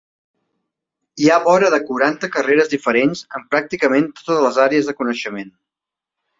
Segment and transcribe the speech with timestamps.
[1.25, 5.57] Hi ha vora de quaranta carreres diferents, en pràcticament totes les àrees del coneixement.